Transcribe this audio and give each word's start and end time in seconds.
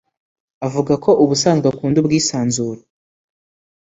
Avuga 0.67 0.93
ko 1.03 1.11
ubusanzwe 1.23 1.65
akunda 1.69 1.97
ubwisanzure 1.99 2.81